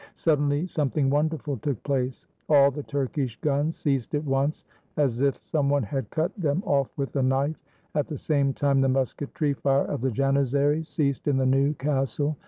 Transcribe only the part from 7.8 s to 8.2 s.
At the